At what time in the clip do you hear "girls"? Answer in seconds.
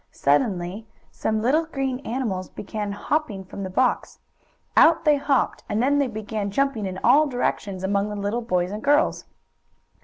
8.83-9.25